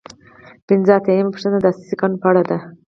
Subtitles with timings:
[0.67, 2.57] پنځه اتیا یمه پوښتنه د اساسي قانون په اړه ده.